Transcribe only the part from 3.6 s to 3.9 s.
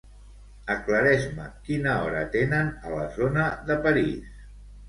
de